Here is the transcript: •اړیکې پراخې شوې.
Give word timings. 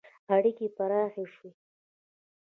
•اړیکې 0.35 0.67
پراخې 0.75 1.25
شوې. 1.33 1.49